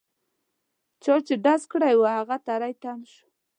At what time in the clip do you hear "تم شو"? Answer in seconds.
2.81-3.25